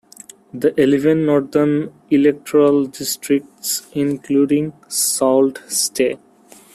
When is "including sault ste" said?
3.93-6.17